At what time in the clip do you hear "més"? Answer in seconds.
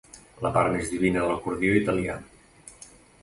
0.75-0.87